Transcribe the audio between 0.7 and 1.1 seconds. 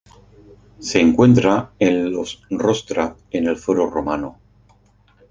Se